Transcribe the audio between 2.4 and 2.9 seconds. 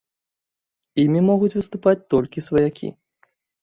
сваякі.